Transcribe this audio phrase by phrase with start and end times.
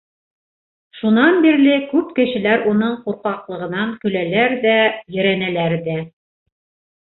[1.01, 4.73] Шунан бирле күп кешеләр уның ҡурҡаҡлығынан көләләр ҙә,
[5.19, 6.01] ерәнәләр ҙә.